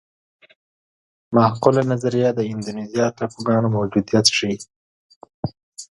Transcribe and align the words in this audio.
معقوله 1.35 1.81
نظریه 1.91 2.29
د 2.35 2.39
اندونیزیا 2.51 3.05
ټاپوګانو 3.17 3.67
موجودیت 3.77 4.25
ښيي. 4.37 4.57